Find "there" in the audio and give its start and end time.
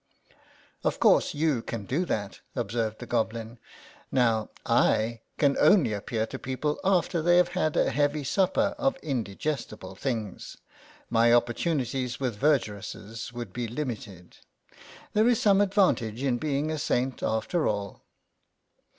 15.13-15.27